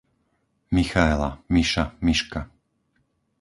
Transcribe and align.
Michaela, 0.75 1.29
Miša, 1.53 1.85
Miška 2.05 2.41